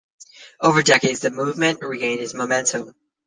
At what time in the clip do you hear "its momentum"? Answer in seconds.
2.21-2.95